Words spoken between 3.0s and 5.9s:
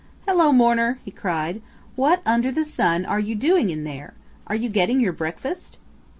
are you doing in there? Are you getting your breakfast?"